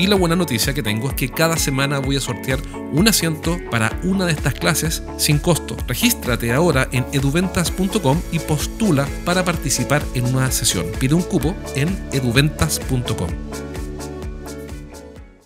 Y 0.00 0.06
la 0.06 0.16
buena 0.16 0.34
noticia 0.34 0.72
que 0.72 0.82
tengo 0.82 1.10
es 1.10 1.14
que 1.14 1.28
cada 1.28 1.58
semana 1.58 1.98
voy 1.98 2.16
a 2.16 2.20
sortear 2.20 2.58
un 2.90 3.06
asiento 3.06 3.58
para 3.70 4.00
una 4.02 4.24
de 4.24 4.32
estas 4.32 4.54
clases 4.54 5.02
sin 5.18 5.38
costo. 5.38 5.76
Regístrate 5.86 6.54
ahora 6.54 6.88
en 6.90 7.04
eduventas.com 7.12 8.22
y 8.32 8.38
postula 8.38 9.06
para 9.26 9.44
participar 9.44 10.02
en 10.14 10.24
una 10.24 10.50
sesión. 10.52 10.86
Pide 10.98 11.12
un 11.12 11.20
cupo 11.20 11.54
en 11.76 11.88
eduventas.com. 12.12 13.28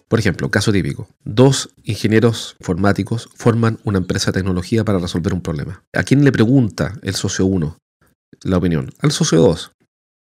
Por 0.07 0.21
ejemplo, 0.21 0.49
caso 0.53 0.71
típico. 0.71 1.09
Dos 1.25 1.71
ingenieros 1.83 2.55
informáticos 2.61 3.31
forman 3.35 3.81
una 3.83 3.99
empresa 3.99 4.31
de 4.31 4.39
tecnología 4.39 4.85
para 4.85 5.01
resolver 5.01 5.35
un 5.35 5.41
problema. 5.41 5.83
¿A 5.93 6.05
quién 6.05 6.23
le 6.25 6.31
pregunta 6.31 6.95
el 7.03 7.17
socio 7.17 7.45
1 7.47 7.77
la 8.45 8.59
opinión? 8.59 8.93
Al 9.01 9.11
socio 9.11 9.41
2. 9.41 9.73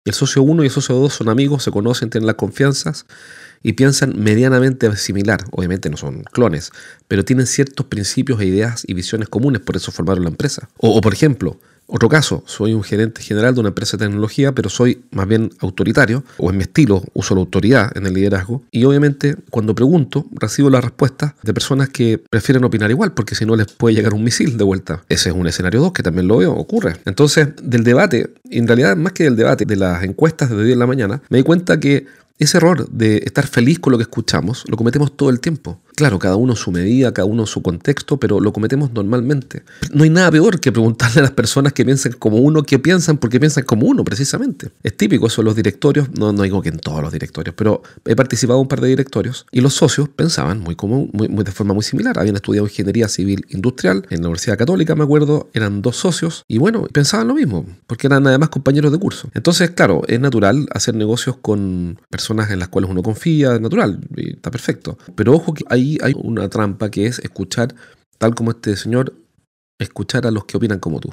El 0.06 0.14
socio 0.14 0.42
1 0.42 0.62
y 0.62 0.66
el 0.66 0.72
socio 0.72 0.94
2 0.94 1.12
son 1.12 1.28
amigos, 1.28 1.62
se 1.62 1.70
conocen, 1.70 2.08
tienen 2.08 2.26
las 2.26 2.36
confianzas 2.36 3.04
y 3.64 3.72
piensan 3.72 4.14
medianamente 4.16 4.94
similar. 4.94 5.42
Obviamente 5.50 5.90
no 5.90 5.96
son 5.96 6.22
clones, 6.30 6.70
pero 7.08 7.24
tienen 7.24 7.46
ciertos 7.46 7.86
principios 7.86 8.40
e 8.40 8.46
ideas 8.46 8.84
y 8.86 8.94
visiones 8.94 9.28
comunes, 9.28 9.60
por 9.60 9.74
eso 9.74 9.90
formaron 9.90 10.22
la 10.22 10.30
empresa. 10.30 10.68
O, 10.76 11.00
por 11.00 11.12
ejemplo, 11.12 11.58
otro 11.86 12.08
caso, 12.08 12.42
soy 12.46 12.72
un 12.72 12.82
gerente 12.82 13.22
general 13.22 13.54
de 13.54 13.60
una 13.60 13.68
empresa 13.70 13.96
de 13.96 14.06
tecnología, 14.06 14.52
pero 14.52 14.70
soy 14.70 15.04
más 15.10 15.26
bien 15.26 15.50
autoritario, 15.58 16.24
o 16.38 16.50
en 16.50 16.56
mi 16.56 16.62
estilo 16.62 17.02
uso 17.12 17.34
la 17.34 17.40
autoridad 17.40 17.94
en 17.96 18.06
el 18.06 18.14
liderazgo, 18.14 18.62
y 18.70 18.84
obviamente 18.84 19.36
cuando 19.50 19.74
pregunto 19.74 20.26
recibo 20.32 20.70
la 20.70 20.80
respuesta 20.80 21.34
de 21.42 21.52
personas 21.52 21.88
que 21.88 22.18
prefieren 22.18 22.64
opinar 22.64 22.90
igual, 22.90 23.12
porque 23.12 23.34
si 23.34 23.44
no 23.44 23.56
les 23.56 23.66
puede 23.72 23.94
llegar 23.94 24.14
un 24.14 24.24
misil 24.24 24.56
de 24.56 24.64
vuelta. 24.64 25.04
Ese 25.08 25.30
es 25.30 25.34
un 25.34 25.46
escenario 25.46 25.80
2 25.80 25.92
que 25.92 26.02
también 26.02 26.28
lo 26.28 26.38
veo, 26.38 26.52
ocurre. 26.52 26.96
Entonces, 27.04 27.48
del 27.62 27.84
debate, 27.84 28.32
en 28.50 28.66
realidad 28.66 28.96
más 28.96 29.12
que 29.12 29.24
del 29.24 29.36
debate, 29.36 29.64
de 29.64 29.76
las 29.76 30.02
encuestas 30.04 30.50
de 30.50 30.56
hoy 30.56 30.72
en 30.72 30.78
la 30.78 30.86
mañana, 30.86 31.22
me 31.28 31.38
di 31.38 31.44
cuenta 31.44 31.80
que 31.80 32.06
ese 32.38 32.56
error 32.56 32.88
de 32.90 33.18
estar 33.18 33.46
feliz 33.46 33.78
con 33.78 33.92
lo 33.92 33.98
que 33.98 34.02
escuchamos 34.02 34.64
lo 34.68 34.76
cometemos 34.76 35.16
todo 35.16 35.30
el 35.30 35.40
tiempo. 35.40 35.80
Claro, 35.96 36.18
cada 36.18 36.34
uno 36.34 36.56
su 36.56 36.72
medida, 36.72 37.14
cada 37.14 37.26
uno 37.26 37.46
su 37.46 37.62
contexto, 37.62 38.18
pero 38.18 38.40
lo 38.40 38.52
cometemos 38.52 38.92
normalmente. 38.92 39.62
No 39.92 40.02
hay 40.02 40.10
nada 40.10 40.30
peor 40.30 40.58
que 40.58 40.72
preguntarle 40.72 41.20
a 41.20 41.22
las 41.22 41.30
personas 41.30 41.72
que 41.72 41.84
piensan 41.84 42.12
como 42.12 42.38
uno 42.38 42.64
qué 42.64 42.80
piensan 42.80 43.18
porque 43.18 43.38
piensan 43.38 43.64
como 43.64 43.86
uno, 43.86 44.02
precisamente. 44.02 44.70
Es 44.82 44.96
típico 44.96 45.28
eso 45.28 45.40
en 45.42 45.44
los 45.44 45.54
directorios, 45.54 46.08
no, 46.18 46.32
no 46.32 46.42
digo 46.42 46.62
que 46.62 46.70
en 46.70 46.78
todos 46.78 47.00
los 47.00 47.12
directorios, 47.12 47.54
pero 47.56 47.82
he 48.04 48.16
participado 48.16 48.58
en 48.58 48.62
un 48.62 48.68
par 48.68 48.80
de 48.80 48.88
directorios 48.88 49.46
y 49.52 49.60
los 49.60 49.74
socios 49.74 50.08
pensaban 50.08 50.58
muy, 50.60 50.74
común, 50.74 51.10
muy, 51.12 51.28
de 51.28 51.52
forma 51.52 51.74
muy 51.74 51.84
similar. 51.84 52.18
Habían 52.18 52.34
estudiado 52.34 52.66
ingeniería 52.66 53.08
civil 53.08 53.46
industrial 53.50 54.04
en 54.10 54.22
la 54.22 54.28
Universidad 54.28 54.58
Católica, 54.58 54.96
me 54.96 55.04
acuerdo, 55.04 55.48
eran 55.54 55.80
dos 55.80 55.96
socios 55.96 56.42
y 56.48 56.58
bueno, 56.58 56.88
pensaban 56.92 57.28
lo 57.28 57.34
mismo, 57.34 57.66
porque 57.86 58.08
eran 58.08 58.26
además 58.26 58.48
compañeros 58.48 58.90
de 58.90 58.98
curso. 58.98 59.28
Entonces, 59.32 59.70
claro, 59.70 60.02
es 60.08 60.18
natural 60.18 60.66
hacer 60.72 60.96
negocios 60.96 61.36
con 61.36 62.00
personas 62.10 62.50
en 62.50 62.58
las 62.58 62.68
cuales 62.68 62.90
uno 62.90 63.02
confía, 63.02 63.54
es 63.54 63.60
natural, 63.60 64.00
está 64.16 64.50
perfecto. 64.50 64.98
Pero 65.14 65.34
ojo 65.34 65.54
que 65.54 65.62
hay 65.68 65.83
hay 66.02 66.14
una 66.16 66.48
trampa 66.48 66.90
que 66.90 67.06
es 67.06 67.18
escuchar, 67.20 67.74
tal 68.18 68.34
como 68.34 68.50
este 68.52 68.76
señor, 68.76 69.14
escuchar 69.78 70.26
a 70.26 70.30
los 70.30 70.44
que 70.44 70.56
opinan 70.56 70.78
como 70.78 71.00
tú. 71.00 71.12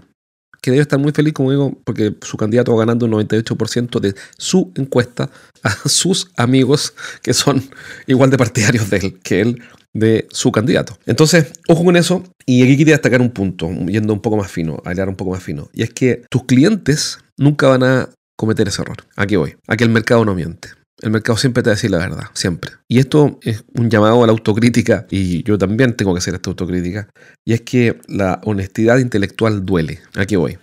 Que 0.62 0.72
debe 0.72 0.84
estar 0.84 1.00
muy 1.00 1.12
feliz, 1.12 1.34
como 1.34 1.52
digo, 1.52 1.80
porque 1.84 2.16
su 2.22 2.38
candidato 2.38 2.72
va 2.74 2.80
ganando 2.80 3.06
un 3.08 3.14
98% 3.14 4.00
de 4.00 4.14
su 4.38 4.72
encuesta 4.76 5.30
a 5.64 5.72
sus 5.90 6.30
amigos 6.38 6.94
que 7.24 7.34
son 7.34 7.64
igual 8.06 8.30
de 8.30 8.38
partidarios 8.38 8.90
de 8.90 8.98
él 8.98 9.20
que 9.20 9.42
él 9.42 9.62
de 9.94 10.28
su 10.32 10.52
candidato. 10.52 10.98
Entonces, 11.06 11.52
ojo 11.68 11.84
con 11.84 11.98
eso. 11.98 12.24
Y 12.46 12.64
aquí 12.64 12.78
quería 12.78 12.94
destacar 12.94 13.22
un 13.22 13.32
punto, 13.32 13.70
yendo 13.88 14.14
un 14.14 14.22
poco 14.22 14.38
más 14.38 14.52
fino, 14.52 14.82
a 14.86 15.04
un 15.04 15.16
poco 15.16 15.32
más 15.32 15.44
fino. 15.44 15.70
Y 15.74 15.84
es 15.84 15.90
que 15.92 16.24
tus 16.30 16.46
clientes 16.46 17.20
nunca 17.38 17.68
van 17.68 17.84
a 17.84 18.10
cometer 18.38 18.68
ese 18.68 18.82
error. 18.82 18.98
Aquí 19.16 19.36
voy. 19.36 19.56
Aquí 19.68 19.84
el 19.84 19.90
mercado 19.90 20.26
no 20.26 20.34
miente. 20.34 20.70
El 21.02 21.12
mercado 21.12 21.38
siempre 21.38 21.64
te 21.64 21.70
va 21.70 21.74
a 21.74 21.76
decir 21.76 21.90
la 21.92 21.98
verdad, 21.98 22.26
siempre. 22.34 22.72
Y 22.88 23.00
esto 23.00 23.40
es 23.42 23.64
un 23.74 23.90
llamado 23.90 24.24
a 24.24 24.28
la 24.28 24.32
autocrítica, 24.32 25.08
y 25.10 25.44
yo 25.44 25.58
también 25.58 25.96
tengo 25.96 26.14
que 26.14 26.20
hacer 26.20 26.36
esta 26.36 26.52
autocrítica, 26.52 27.10
y 27.46 27.54
es 27.54 27.62
que 27.62 28.00
la 28.08 28.40
honestidad 28.44 29.00
intelectual 29.00 29.66
duele. 29.66 30.00
Aquí 30.16 30.36
voy. 30.36 30.58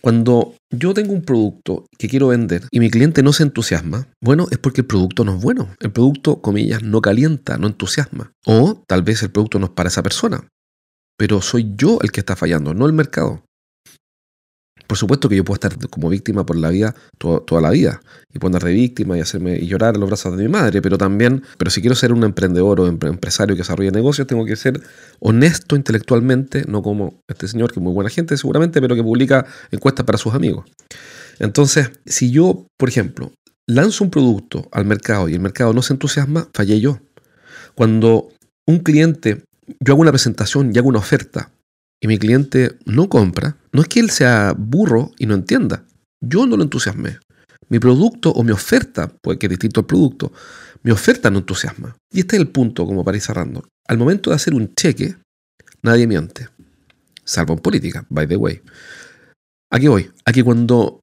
Cuando 0.00 0.54
yo 0.70 0.94
tengo 0.94 1.12
un 1.12 1.22
producto 1.22 1.86
que 1.98 2.08
quiero 2.08 2.28
vender 2.28 2.62
y 2.70 2.80
mi 2.80 2.90
cliente 2.90 3.22
no 3.22 3.32
se 3.32 3.42
entusiasma, 3.42 4.08
bueno, 4.22 4.46
es 4.50 4.58
porque 4.58 4.82
el 4.82 4.86
producto 4.86 5.24
no 5.24 5.36
es 5.36 5.42
bueno. 5.42 5.68
El 5.80 5.90
producto, 5.90 6.40
comillas, 6.40 6.82
no 6.82 7.00
calienta, 7.00 7.58
no 7.58 7.66
entusiasma. 7.66 8.32
O 8.46 8.82
tal 8.86 9.02
vez 9.02 9.22
el 9.22 9.30
producto 9.30 9.58
no 9.58 9.66
es 9.66 9.72
para 9.72 9.88
esa 9.88 10.02
persona. 10.02 10.46
Pero 11.16 11.42
soy 11.42 11.72
yo 11.76 11.98
el 12.02 12.12
que 12.12 12.20
está 12.20 12.36
fallando, 12.36 12.74
no 12.74 12.86
el 12.86 12.92
mercado. 12.92 13.42
Por 14.88 14.96
supuesto 14.96 15.28
que 15.28 15.36
yo 15.36 15.44
puedo 15.44 15.56
estar 15.56 15.76
como 15.90 16.08
víctima 16.08 16.46
por 16.46 16.56
la 16.56 16.70
vida 16.70 16.94
toda, 17.18 17.60
la 17.60 17.68
vida 17.68 18.00
y 18.32 18.38
poner 18.38 18.62
de 18.64 18.72
víctima 18.72 19.18
y 19.18 19.20
hacerme 19.20 19.58
y 19.58 19.66
llorar 19.66 19.94
a 19.94 19.98
los 19.98 20.08
brazos 20.08 20.34
de 20.34 20.42
mi 20.42 20.48
madre, 20.48 20.80
pero 20.80 20.96
también, 20.96 21.42
pero 21.58 21.70
si 21.70 21.82
quiero 21.82 21.94
ser 21.94 22.10
un 22.10 22.24
emprendedor 22.24 22.80
o 22.80 22.86
empresario 22.86 23.54
que 23.54 23.60
desarrolla 23.60 23.90
negocios, 23.90 24.26
tengo 24.26 24.46
que 24.46 24.56
ser 24.56 24.80
honesto 25.20 25.76
intelectualmente, 25.76 26.64
no 26.66 26.80
como 26.80 27.20
este 27.28 27.48
señor 27.48 27.70
que 27.70 27.80
es 27.80 27.84
muy 27.84 27.92
buena 27.92 28.08
gente 28.08 28.34
seguramente, 28.38 28.80
pero 28.80 28.96
que 28.96 29.02
publica 29.02 29.44
encuestas 29.70 30.06
para 30.06 30.16
sus 30.16 30.32
amigos. 30.32 30.64
Entonces, 31.38 31.90
si 32.06 32.30
yo, 32.30 32.66
por 32.78 32.88
ejemplo, 32.88 33.32
lanzo 33.66 34.04
un 34.04 34.10
producto 34.10 34.68
al 34.72 34.86
mercado 34.86 35.28
y 35.28 35.34
el 35.34 35.40
mercado 35.40 35.74
no 35.74 35.82
se 35.82 35.92
entusiasma, 35.92 36.48
fallé 36.54 36.80
yo. 36.80 36.98
Cuando 37.74 38.30
un 38.66 38.78
cliente, 38.78 39.44
yo 39.80 39.92
hago 39.92 40.00
una 40.00 40.12
presentación 40.12 40.72
y 40.74 40.78
hago 40.78 40.88
una 40.88 41.00
oferta 41.00 41.50
y 42.00 42.06
mi 42.08 42.18
cliente 42.18 42.76
no 42.84 43.08
compra, 43.08 43.56
no 43.72 43.82
es 43.82 43.88
que 43.88 44.00
él 44.00 44.10
sea 44.10 44.54
burro 44.56 45.12
y 45.18 45.26
no 45.26 45.34
entienda. 45.34 45.84
Yo 46.20 46.46
no 46.46 46.56
lo 46.56 46.62
entusiasmé. 46.62 47.18
Mi 47.68 47.78
producto 47.78 48.30
o 48.30 48.42
mi 48.42 48.52
oferta, 48.52 49.08
puede 49.08 49.38
que 49.38 49.46
es 49.46 49.50
distinto 49.50 49.80
al 49.80 49.86
producto, 49.86 50.32
mi 50.82 50.90
oferta 50.90 51.30
no 51.30 51.38
entusiasma. 51.38 51.96
Y 52.12 52.20
este 52.20 52.36
es 52.36 52.42
el 52.42 52.48
punto, 52.48 52.86
como 52.86 53.04
para 53.04 53.16
ir 53.16 53.22
cerrando. 53.22 53.64
Al 53.86 53.98
momento 53.98 54.30
de 54.30 54.36
hacer 54.36 54.54
un 54.54 54.74
cheque, 54.74 55.16
nadie 55.82 56.06
miente. 56.06 56.48
Salvo 57.24 57.54
en 57.54 57.60
política, 57.60 58.06
by 58.08 58.26
the 58.26 58.36
way. 58.36 58.62
Aquí 59.70 59.88
voy. 59.88 60.10
Aquí 60.24 60.42
cuando 60.42 61.00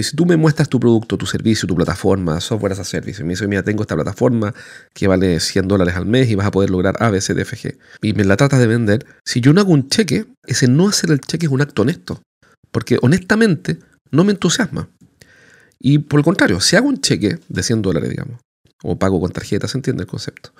si 0.00 0.16
tú 0.16 0.24
me 0.24 0.38
muestras 0.38 0.70
tu 0.70 0.80
producto, 0.80 1.18
tu 1.18 1.26
servicio, 1.26 1.68
tu 1.68 1.74
plataforma, 1.74 2.40
software 2.40 2.72
as 2.72 2.78
a 2.78 2.84
service, 2.84 3.20
y 3.20 3.24
me 3.24 3.30
dices, 3.30 3.46
mira, 3.46 3.62
tengo 3.62 3.82
esta 3.82 3.94
plataforma 3.94 4.54
que 4.94 5.06
vale 5.06 5.38
100 5.38 5.68
dólares 5.68 5.96
al 5.96 6.06
mes 6.06 6.30
y 6.30 6.34
vas 6.34 6.46
a 6.46 6.50
poder 6.50 6.70
lograr 6.70 6.96
A, 7.00 7.10
B, 7.10 7.20
C, 7.20 7.34
D, 7.34 7.42
F, 7.42 7.56
G, 7.56 7.76
y 8.00 8.14
me 8.14 8.24
la 8.24 8.38
tratas 8.38 8.60
de 8.60 8.66
vender, 8.66 9.04
si 9.26 9.42
yo 9.42 9.52
no 9.52 9.60
hago 9.60 9.72
un 9.72 9.88
cheque, 9.88 10.24
ese 10.44 10.66
no 10.66 10.88
hacer 10.88 11.10
el 11.10 11.20
cheque 11.20 11.46
es 11.46 11.52
un 11.52 11.60
acto 11.60 11.82
honesto, 11.82 12.22
porque 12.70 12.98
honestamente 13.02 13.78
no 14.10 14.24
me 14.24 14.32
entusiasma. 14.32 14.88
Y 15.78 15.98
por 15.98 16.20
el 16.20 16.24
contrario, 16.24 16.60
si 16.60 16.76
hago 16.76 16.88
un 16.88 17.00
cheque 17.00 17.38
de 17.48 17.62
100 17.62 17.82
dólares, 17.82 18.08
digamos, 18.08 18.40
o 18.82 18.98
pago 18.98 19.20
con 19.20 19.30
tarjeta, 19.30 19.68
se 19.68 19.76
entiende 19.76 20.04
el 20.04 20.08
concepto. 20.08 20.52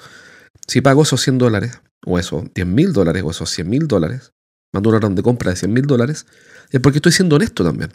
Si 0.66 0.80
pago 0.80 1.02
esos 1.04 1.22
100 1.22 1.38
dólares, 1.38 1.80
o 2.04 2.18
esos 2.18 2.52
10 2.54 2.66
mil 2.66 2.92
dólares, 2.92 3.22
o 3.24 3.30
esos 3.30 3.48
100 3.50 3.68
mil 3.68 3.88
dólares, 3.88 4.32
mando 4.74 4.90
una 4.90 4.98
orden 4.98 5.14
de 5.14 5.22
compra 5.22 5.50
de 5.50 5.56
100 5.56 5.72
mil 5.72 5.86
dólares, 5.86 6.26
es 6.70 6.80
porque 6.80 6.98
estoy 6.98 7.12
siendo 7.12 7.36
honesto 7.36 7.64
también. 7.64 7.92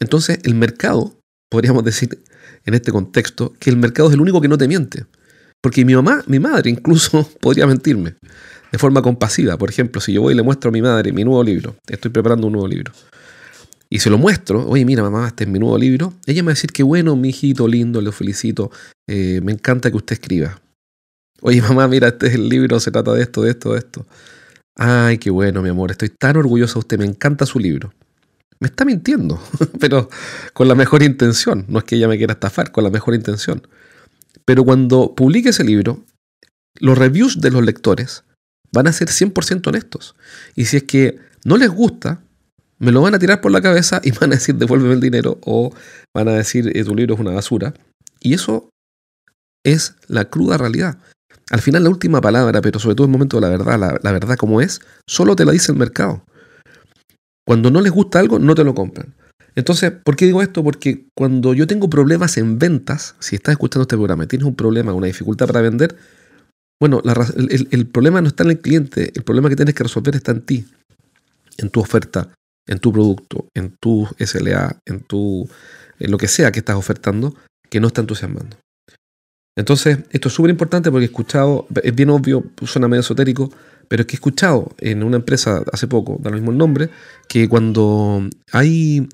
Entonces, 0.00 0.38
el 0.42 0.54
mercado, 0.54 1.14
podríamos 1.50 1.84
decir 1.84 2.18
en 2.64 2.74
este 2.74 2.92
contexto, 2.92 3.52
que 3.58 3.70
el 3.70 3.76
mercado 3.76 4.08
es 4.08 4.14
el 4.14 4.20
único 4.20 4.40
que 4.40 4.48
no 4.48 4.58
te 4.58 4.68
miente. 4.68 5.04
Porque 5.60 5.84
mi 5.84 5.94
mamá, 5.94 6.22
mi 6.26 6.38
madre 6.38 6.70
incluso 6.70 7.28
podría 7.40 7.66
mentirme 7.66 8.14
de 8.70 8.78
forma 8.78 9.02
compasiva. 9.02 9.56
Por 9.56 9.70
ejemplo, 9.70 10.00
si 10.00 10.12
yo 10.12 10.22
voy 10.22 10.32
y 10.32 10.36
le 10.36 10.42
muestro 10.42 10.70
a 10.70 10.72
mi 10.72 10.82
madre 10.82 11.12
mi 11.12 11.24
nuevo 11.24 11.42
libro, 11.44 11.76
estoy 11.86 12.10
preparando 12.10 12.46
un 12.46 12.54
nuevo 12.54 12.68
libro, 12.68 12.92
y 13.88 13.98
se 13.98 14.08
lo 14.08 14.16
muestro, 14.16 14.66
oye, 14.66 14.86
mira 14.86 15.02
mamá, 15.02 15.28
este 15.28 15.44
es 15.44 15.50
mi 15.50 15.58
nuevo 15.58 15.76
libro, 15.76 16.14
ella 16.24 16.42
me 16.42 16.46
va 16.46 16.52
a 16.52 16.54
decir 16.54 16.72
que 16.72 16.82
bueno, 16.82 17.14
mi 17.14 17.28
hijito 17.28 17.68
lindo, 17.68 18.00
le 18.00 18.10
felicito, 18.10 18.70
eh, 19.06 19.40
me 19.42 19.52
encanta 19.52 19.90
que 19.90 19.98
usted 19.98 20.14
escriba. 20.14 20.58
Oye, 21.42 21.60
mamá, 21.60 21.86
mira, 21.88 22.08
este 22.08 22.28
es 22.28 22.34
el 22.34 22.48
libro, 22.48 22.80
se 22.80 22.90
trata 22.90 23.12
de 23.12 23.22
esto, 23.22 23.42
de 23.42 23.50
esto, 23.50 23.72
de 23.72 23.78
esto. 23.80 24.06
Ay, 24.78 25.18
qué 25.18 25.30
bueno, 25.30 25.60
mi 25.60 25.68
amor, 25.68 25.90
estoy 25.90 26.08
tan 26.08 26.38
orgulloso 26.38 26.74
de 26.74 26.78
usted, 26.78 26.98
me 26.98 27.04
encanta 27.04 27.44
su 27.44 27.58
libro 27.58 27.92
me 28.62 28.68
está 28.68 28.84
mintiendo, 28.84 29.42
pero 29.80 30.08
con 30.52 30.68
la 30.68 30.76
mejor 30.76 31.02
intención. 31.02 31.64
No 31.68 31.80
es 31.80 31.84
que 31.84 31.96
ella 31.96 32.06
me 32.06 32.16
quiera 32.16 32.34
estafar, 32.34 32.70
con 32.70 32.84
la 32.84 32.90
mejor 32.90 33.14
intención. 33.14 33.66
Pero 34.44 34.64
cuando 34.64 35.16
publique 35.16 35.48
ese 35.48 35.64
libro, 35.64 36.04
los 36.78 36.96
reviews 36.96 37.40
de 37.40 37.50
los 37.50 37.64
lectores 37.64 38.22
van 38.70 38.86
a 38.86 38.92
ser 38.92 39.08
100% 39.08 39.66
honestos. 39.66 40.14
Y 40.54 40.66
si 40.66 40.76
es 40.76 40.84
que 40.84 41.18
no 41.44 41.56
les 41.56 41.70
gusta, 41.70 42.22
me 42.78 42.92
lo 42.92 43.02
van 43.02 43.16
a 43.16 43.18
tirar 43.18 43.40
por 43.40 43.50
la 43.50 43.60
cabeza 43.60 44.00
y 44.04 44.12
van 44.20 44.30
a 44.30 44.36
decir 44.36 44.54
devuélveme 44.54 44.94
el 44.94 45.00
dinero 45.00 45.38
o 45.42 45.74
van 46.14 46.28
a 46.28 46.34
decir 46.34 46.70
eh, 46.76 46.84
tu 46.84 46.94
libro 46.94 47.14
es 47.14 47.20
una 47.20 47.32
basura. 47.32 47.74
Y 48.20 48.34
eso 48.34 48.70
es 49.64 49.96
la 50.06 50.26
cruda 50.26 50.56
realidad. 50.56 50.98
Al 51.50 51.60
final 51.60 51.82
la 51.82 51.90
última 51.90 52.20
palabra, 52.20 52.60
pero 52.62 52.78
sobre 52.78 52.94
todo 52.94 53.06
en 53.06 53.10
el 53.10 53.12
momento 53.12 53.38
de 53.38 53.40
la 53.40 53.48
verdad, 53.48 53.76
la, 53.76 53.98
la 54.00 54.12
verdad 54.12 54.36
como 54.36 54.60
es, 54.60 54.80
solo 55.08 55.34
te 55.34 55.44
la 55.44 55.50
dice 55.50 55.72
el 55.72 55.78
mercado. 55.78 56.24
Cuando 57.52 57.70
no 57.70 57.82
les 57.82 57.92
gusta 57.92 58.18
algo, 58.18 58.38
no 58.38 58.54
te 58.54 58.64
lo 58.64 58.74
compran. 58.74 59.12
Entonces, 59.54 59.92
¿por 59.92 60.16
qué 60.16 60.24
digo 60.24 60.40
esto? 60.40 60.64
Porque 60.64 61.04
cuando 61.14 61.52
yo 61.52 61.66
tengo 61.66 61.90
problemas 61.90 62.38
en 62.38 62.58
ventas, 62.58 63.14
si 63.18 63.36
estás 63.36 63.52
escuchando 63.52 63.82
este 63.82 63.94
programa 63.94 64.24
y 64.24 64.26
tienes 64.26 64.46
un 64.46 64.56
problema, 64.56 64.94
una 64.94 65.08
dificultad 65.08 65.48
para 65.48 65.60
vender, 65.60 65.94
bueno, 66.80 67.02
el, 67.36 67.86
problema 67.88 68.22
no 68.22 68.28
está 68.28 68.44
en 68.44 68.52
el 68.52 68.60
cliente, 68.60 69.12
el 69.14 69.22
problema 69.22 69.50
que 69.50 69.56
tienes 69.56 69.74
que 69.74 69.82
resolver 69.82 70.16
está 70.16 70.32
en 70.32 70.40
ti, 70.40 70.64
en 71.58 71.68
tu 71.68 71.80
oferta, 71.80 72.30
en 72.66 72.78
tu 72.78 72.90
producto, 72.90 73.48
en 73.54 73.76
tu 73.78 74.08
SLA, 74.18 74.78
en 74.86 75.00
tu 75.00 75.46
en 75.98 76.10
lo 76.10 76.16
que 76.16 76.28
sea 76.28 76.52
que 76.52 76.60
estás 76.60 76.76
ofertando, 76.76 77.34
que 77.68 77.80
no 77.80 77.88
está 77.88 78.00
entusiasmando. 78.00 78.56
Entonces, 79.58 79.98
esto 80.10 80.28
es 80.28 80.34
súper 80.34 80.52
importante 80.52 80.90
porque 80.90 81.04
he 81.04 81.08
escuchado, 81.08 81.66
es 81.82 81.94
bien 81.94 82.08
obvio, 82.08 82.44
suena 82.64 82.88
medio 82.88 83.02
esotérico, 83.02 83.52
pero 83.92 84.00
es 84.00 84.06
que 84.06 84.14
he 84.14 84.16
escuchado 84.16 84.74
en 84.78 85.02
una 85.02 85.16
empresa 85.16 85.62
hace 85.70 85.86
poco, 85.86 86.16
da 86.18 86.30
lo 86.30 86.36
mismo 86.36 86.50
el 86.50 86.56
nombre, 86.56 86.88
que 87.28 87.46
cuando 87.46 88.26
hay, 88.50 89.06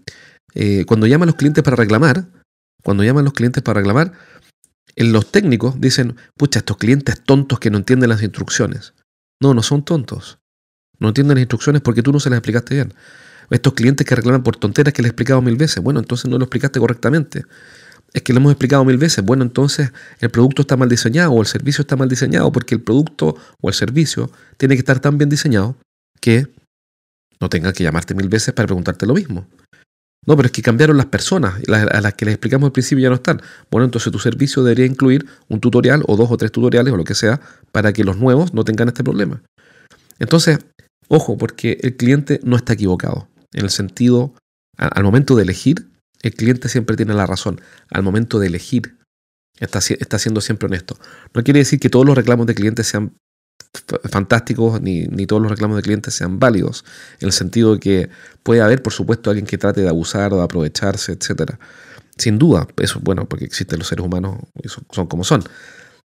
eh, 0.55 0.85
cuando 0.87 1.09
llaman 1.09 1.27
los 1.27 1.35
clientes 1.35 1.65
para 1.65 1.75
reclamar, 1.75 2.29
cuando 2.85 3.03
llaman 3.03 3.25
los 3.25 3.33
clientes 3.33 3.61
para 3.61 3.81
reclamar, 3.81 4.13
en 4.95 5.11
los 5.11 5.33
técnicos 5.33 5.81
dicen, 5.81 6.15
pucha, 6.37 6.61
estos 6.61 6.77
clientes 6.77 7.21
tontos 7.25 7.59
que 7.59 7.73
no 7.73 7.79
entienden 7.79 8.09
las 8.09 8.23
instrucciones. 8.23 8.95
No, 9.43 9.53
no 9.53 9.65
son 9.65 9.85
tontos. 9.85 10.39
No 11.01 11.09
entienden 11.09 11.35
las 11.39 11.43
instrucciones 11.43 11.83
porque 11.83 12.05
tú 12.05 12.13
no 12.13 12.21
se 12.21 12.31
las 12.31 12.37
explicaste 12.37 12.77
bien. 12.77 12.95
Estos 13.51 13.73
clientes 13.73 14.07
que 14.07 14.15
reclaman 14.15 14.45
por 14.45 14.59
tonteras 14.59 14.95
que 14.95 15.03
les 15.03 15.09
he 15.09 15.11
explicado 15.11 15.43
mil 15.43 15.57
veces, 15.57 15.83
bueno, 15.83 15.99
entonces 15.99 16.31
no 16.31 16.39
lo 16.39 16.45
explicaste 16.45 16.79
correctamente 16.79 17.43
es 18.13 18.23
que 18.23 18.33
lo 18.33 18.41
hemos 18.41 18.53
explicado 18.53 18.85
mil 18.85 18.99
veces. 18.99 19.25
Bueno, 19.25 19.43
entonces 19.43 19.93
el 20.21 20.31
producto 20.31 20.63
está 20.63 20.77
mal 20.77 20.89
diseñado 20.89 21.33
o 21.33 21.41
el 21.41 21.47
servicio 21.47 21.83
está 21.83 21.97
mal 21.97 22.09
diseñado 22.09 22.51
porque 22.53 22.75
el 22.75 22.83
producto 22.83 23.37
o 23.61 23.69
el 23.69 23.75
servicio 23.75 24.31
tiene 24.57 24.75
que 24.75 24.81
estar 24.81 25.01
tan 25.01 25.19
bien 25.19 25.29
diseñado 25.29 25.77
que 26.21 26.47
no 27.41 27.49
tengan 27.49 27.73
que 27.73 27.85
llamarte 27.85 28.15
mil 28.15 28.29
veces 28.29 28.55
para 28.55 28.67
preguntarte 28.67 29.07
lo 29.07 29.15
mismo. 29.15 29.47
No, 30.27 30.37
pero 30.37 30.47
es 30.47 30.53
que 30.53 30.63
cambiaron 30.63 30.97
las 30.97 31.07
personas, 31.07 31.55
a 31.69 32.01
las 32.01 32.15
que 32.15 32.25
les 32.25 32.35
explicamos 32.35 32.67
al 32.67 32.73
principio 32.73 33.03
ya 33.03 33.09
no 33.09 33.15
están. 33.15 33.41
Bueno, 33.71 33.87
entonces 33.87 34.13
tu 34.13 34.19
servicio 34.19 34.63
debería 34.63 34.85
incluir 34.85 35.27
un 35.49 35.61
tutorial 35.61 36.03
o 36.07 36.17
dos 36.17 36.31
o 36.31 36.37
tres 36.37 36.53
tutoriales 36.53 36.93
o 36.93 36.97
lo 36.97 37.05
que 37.05 37.15
sea 37.15 37.41
para 37.73 37.93
que 37.93 38.05
los 38.05 38.19
nuevos 38.19 38.53
no 38.53 38.65
tengan 38.65 38.89
este 38.89 39.05
problema. 39.05 39.43
Entonces, 40.19 40.59
ojo, 41.09 41.39
porque 41.39 41.79
el 41.83 41.97
cliente 41.97 42.41
no 42.43 42.57
está 42.57 42.75
equivocado. 42.75 43.29
En 43.53 43.65
el 43.65 43.71
sentido, 43.71 44.35
al 44.77 45.03
momento 45.03 45.35
de 45.37 45.45
elegir, 45.45 45.89
el 46.23 46.35
cliente 46.35 46.69
siempre 46.69 46.97
tiene 46.97 47.15
la 47.15 47.27
razón. 47.27 47.61
Al 47.91 48.03
momento 48.03 48.39
de 48.39 48.49
elegir, 48.49 48.99
está, 49.59 49.79
está 49.79 50.19
siendo 50.19 50.41
siempre 50.41 50.67
honesto. 50.67 50.99
No 51.35 51.43
quiere 51.43 51.61
decir 51.61 51.79
que 51.81 51.91
todos 51.91 52.07
los 52.07 52.17
reclamos 52.17 52.47
de 52.47 52.55
clientes 52.55 52.87
sean 52.87 53.15
fantásticos 54.11 54.81
ni, 54.81 55.07
todos 55.27 55.43
los 55.43 55.51
reclamos 55.51 55.77
de 55.77 55.83
clientes 55.83 56.15
sean 56.15 56.39
válidos, 56.39 56.85
en 57.21 57.27
el 57.27 57.33
sentido 57.33 57.75
de 57.75 57.81
que 57.81 58.11
puede 58.43 58.61
haber, 58.63 58.83
por 58.83 58.93
supuesto, 58.93 59.31
alguien 59.31 59.47
que 59.47 59.59
trate 59.59 59.83
de 59.83 59.89
abusar 59.89 60.33
o 60.33 60.37
de 60.37 60.43
aprovecharse, 60.43 61.13
etc. 61.13 61.53
Sin 62.17 62.39
duda, 62.39 62.67
eso 62.79 62.99
es 62.99 63.05
bueno, 63.05 63.29
porque 63.29 63.45
existen 63.45 63.79
los 63.79 63.89
seres 63.89 64.05
humanos 64.05 64.39
y 64.63 64.69
son 64.69 65.07
como 65.07 65.25
son. 65.25 65.45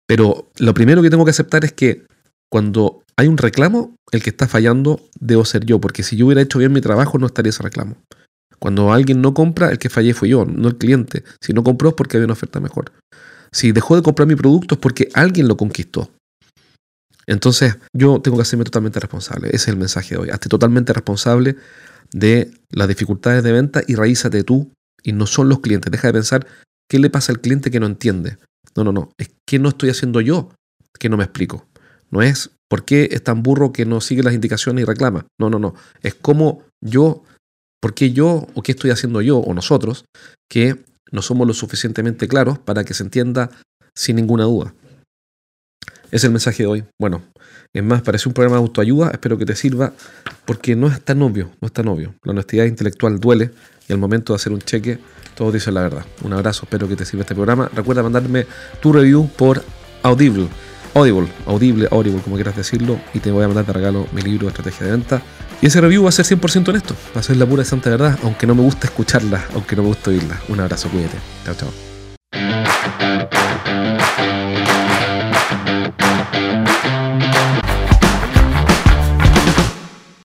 Pero 0.07 0.49
lo 0.57 0.73
primero 0.73 1.01
que 1.01 1.09
tengo 1.09 1.25
que 1.25 1.31
aceptar 1.31 1.65
es 1.65 1.73
que 1.73 2.05
cuando 2.49 3.03
hay 3.17 3.27
un 3.27 3.37
reclamo, 3.37 3.95
el 4.11 4.23
que 4.23 4.29
está 4.29 4.47
fallando 4.47 5.01
debo 5.19 5.43
ser 5.43 5.65
yo, 5.65 5.81
porque 5.81 6.03
si 6.03 6.15
yo 6.15 6.27
hubiera 6.27 6.41
hecho 6.41 6.59
bien 6.59 6.71
mi 6.71 6.81
trabajo 6.81 7.17
no 7.17 7.27
estaría 7.27 7.49
ese 7.49 7.63
reclamo. 7.63 7.97
Cuando 8.59 8.91
alguien 8.91 9.21
no 9.21 9.33
compra, 9.33 9.69
el 9.69 9.77
que 9.77 9.89
fallé 9.89 10.13
fui 10.13 10.29
yo, 10.29 10.45
no 10.45 10.67
el 10.67 10.77
cliente. 10.77 11.23
Si 11.41 11.53
no 11.53 11.63
compró 11.63 11.89
es 11.89 11.95
porque 11.95 12.17
había 12.17 12.25
una 12.25 12.33
oferta 12.33 12.59
mejor. 12.59 12.91
Si 13.51 13.71
dejó 13.71 13.95
de 13.95 14.01
comprar 14.01 14.27
mi 14.27 14.35
producto 14.35 14.75
es 14.75 14.81
porque 14.81 15.09
alguien 15.13 15.47
lo 15.47 15.57
conquistó. 15.57 16.11
Entonces, 17.27 17.77
yo 17.93 18.21
tengo 18.21 18.37
que 18.37 18.43
hacerme 18.43 18.63
totalmente 18.63 18.99
responsable. 18.99 19.49
Ese 19.49 19.55
es 19.55 19.67
el 19.67 19.77
mensaje 19.77 20.15
de 20.15 20.21
hoy. 20.21 20.29
Hazte 20.29 20.49
totalmente 20.49 20.93
responsable 20.93 21.57
de 22.11 22.51
las 22.71 22.87
dificultades 22.87 23.43
de 23.43 23.51
venta 23.51 23.83
y 23.85 23.95
raízate 23.95 24.43
tú 24.43 24.71
y 25.03 25.11
no 25.11 25.27
son 25.27 25.49
los 25.49 25.59
clientes. 25.59 25.91
Deja 25.91 26.07
de 26.07 26.13
pensar 26.13 26.47
qué 26.89 26.99
le 26.99 27.09
pasa 27.09 27.33
al 27.33 27.41
cliente 27.41 27.69
que 27.69 27.79
no 27.79 27.85
entiende. 27.85 28.37
No, 28.75 28.83
no, 28.83 28.93
no. 28.93 29.11
Es 29.17 29.29
que 29.45 29.59
no 29.59 29.69
estoy 29.69 29.89
haciendo 29.89 30.21
yo 30.21 30.49
que 30.97 31.09
no 31.09 31.17
me 31.17 31.25
explico. 31.25 31.67
No 32.09 32.21
es 32.21 32.51
por 32.69 32.85
qué 32.85 33.09
es 33.11 33.23
tan 33.23 33.43
burro 33.43 33.73
que 33.73 33.85
no 33.85 34.01
sigue 34.01 34.23
las 34.23 34.33
indicaciones 34.33 34.83
y 34.83 34.85
reclama. 34.85 35.25
No, 35.39 35.49
no, 35.49 35.59
no. 35.59 35.75
Es 36.01 36.15
como 36.15 36.63
yo 36.81 37.23
¿Por 37.81 37.93
qué 37.93 38.11
yo 38.11 38.47
o 38.53 38.63
qué 38.63 38.71
estoy 38.71 38.91
haciendo 38.91 39.21
yo 39.21 39.37
o 39.37 39.53
nosotros 39.53 40.05
que 40.49 40.83
no 41.11 41.21
somos 41.21 41.47
lo 41.47 41.53
suficientemente 41.53 42.27
claros 42.27 42.59
para 42.59 42.83
que 42.83 42.93
se 42.93 43.03
entienda 43.03 43.51
sin 43.95 44.15
ninguna 44.15 44.43
duda? 44.43 44.73
es 46.11 46.23
el 46.23 46.31
mensaje 46.31 46.63
de 46.63 46.67
hoy. 46.67 46.83
Bueno, 46.99 47.21
es 47.73 47.83
más, 47.83 48.01
parece 48.01 48.29
un 48.29 48.33
programa 48.33 48.57
de 48.57 48.63
autoayuda, 48.63 49.11
espero 49.11 49.37
que 49.37 49.45
te 49.45 49.55
sirva, 49.55 49.93
porque 50.45 50.75
no 50.75 50.87
es 50.87 51.01
tan 51.01 51.21
obvio, 51.21 51.51
no 51.61 51.67
es 51.67 51.73
tan 51.73 51.87
obvio. 51.87 52.15
La 52.23 52.31
honestidad 52.31 52.65
intelectual 52.65 53.19
duele 53.19 53.51
y 53.87 53.93
al 53.93 53.99
momento 53.99 54.33
de 54.33 54.37
hacer 54.37 54.53
un 54.53 54.61
cheque, 54.61 54.99
todos 55.35 55.53
dicen 55.53 55.73
la 55.73 55.81
verdad. 55.81 56.05
Un 56.23 56.33
abrazo, 56.33 56.63
espero 56.63 56.87
que 56.87 56.95
te 56.95 57.05
sirva 57.05 57.21
este 57.21 57.35
programa. 57.35 57.69
Recuerda 57.73 58.03
mandarme 58.03 58.45
tu 58.81 58.93
review 58.93 59.29
por 59.37 59.63
Audible. 60.03 60.47
Audible, 60.97 61.27
Audible, 61.45 61.87
Audible, 61.91 62.21
como 62.23 62.37
quieras 62.37 62.55
decirlo, 62.55 62.99
y 63.13 63.19
te 63.19 63.29
voy 63.29 63.43
a 63.43 63.47
mandar 63.47 63.67
de 63.67 63.73
regalo 63.73 64.07
mi 64.13 64.23
libro 64.23 64.47
de 64.47 64.49
estrategia 64.49 64.87
de 64.87 64.93
venta. 64.93 65.21
Y 65.61 65.67
ese 65.67 65.79
review 65.79 66.01
va 66.01 66.09
a 66.09 66.11
ser 66.11 66.25
100% 66.25 66.69
honesto, 66.69 66.95
va 67.15 67.19
a 67.19 67.23
ser 67.23 67.37
la 67.37 67.45
pura 67.45 67.61
y 67.61 67.65
santa 67.65 67.91
verdad, 67.91 68.17
aunque 68.23 68.47
no 68.47 68.55
me 68.55 68.63
gusta 68.63 68.87
escucharla, 68.87 69.45
aunque 69.53 69.75
no 69.75 69.83
me 69.83 69.89
gusta 69.89 70.09
oírla. 70.09 70.41
Un 70.49 70.59
abrazo, 70.59 70.89
cuídate. 70.89 71.17
Chao, 71.45 71.53
chao. 71.53 71.69